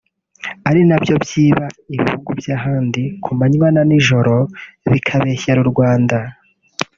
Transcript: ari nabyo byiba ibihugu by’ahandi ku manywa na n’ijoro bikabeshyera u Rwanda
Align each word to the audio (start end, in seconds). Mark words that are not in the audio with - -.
ari 0.69 0.81
nabyo 0.89 1.15
byiba 1.23 1.65
ibihugu 1.95 2.29
by’ahandi 2.39 3.01
ku 3.23 3.31
manywa 3.39 3.67
na 3.75 3.81
n’ijoro 3.89 4.35
bikabeshyera 4.91 5.59
u 5.65 5.69
Rwanda 5.73 6.17